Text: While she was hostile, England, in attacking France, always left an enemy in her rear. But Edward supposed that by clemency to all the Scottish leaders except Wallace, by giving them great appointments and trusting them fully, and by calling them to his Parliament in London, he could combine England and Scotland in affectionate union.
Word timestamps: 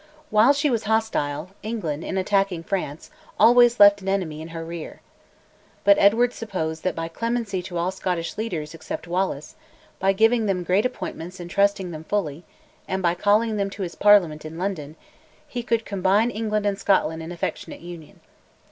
While 0.31 0.51
she 0.53 0.71
was 0.71 0.85
hostile, 0.85 1.51
England, 1.61 2.03
in 2.03 2.17
attacking 2.17 2.63
France, 2.63 3.11
always 3.39 3.79
left 3.79 4.01
an 4.01 4.07
enemy 4.09 4.41
in 4.41 4.47
her 4.47 4.65
rear. 4.65 4.99
But 5.83 5.99
Edward 5.99 6.33
supposed 6.33 6.83
that 6.83 6.95
by 6.95 7.07
clemency 7.07 7.61
to 7.61 7.77
all 7.77 7.91
the 7.91 7.97
Scottish 7.97 8.35
leaders 8.35 8.73
except 8.73 9.05
Wallace, 9.07 9.53
by 9.99 10.11
giving 10.13 10.47
them 10.47 10.63
great 10.63 10.87
appointments 10.87 11.39
and 11.39 11.51
trusting 11.51 11.91
them 11.91 12.03
fully, 12.03 12.43
and 12.87 13.03
by 13.03 13.13
calling 13.13 13.57
them 13.57 13.69
to 13.69 13.83
his 13.83 13.93
Parliament 13.93 14.43
in 14.43 14.57
London, 14.57 14.95
he 15.47 15.61
could 15.61 15.85
combine 15.85 16.31
England 16.31 16.65
and 16.65 16.79
Scotland 16.79 17.21
in 17.21 17.31
affectionate 17.31 17.81
union. 17.81 18.21